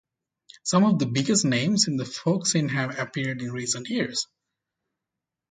[0.63, 4.25] Some of the biggest names in the folk scene have appeared in recent years.